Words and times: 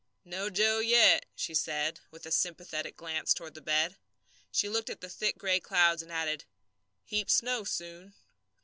"No 0.25 0.49
Joe 0.49 0.79
yet," 0.79 1.27
she 1.35 1.53
said, 1.53 1.99
with 2.09 2.25
a 2.25 2.31
sympathetic 2.31 2.97
glance 2.97 3.35
toward 3.35 3.53
the 3.53 3.61
bed. 3.61 3.97
She 4.51 4.67
looked 4.67 4.89
at 4.89 4.99
the 4.99 5.09
thick 5.09 5.37
gray 5.37 5.59
clouds, 5.59 6.01
and 6.01 6.11
added, 6.11 6.43
"Heap 7.03 7.29
snow 7.29 7.63
soon." 7.65 8.15